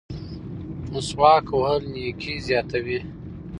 [0.91, 2.99] مسواک وهل نیکي زیاتوي.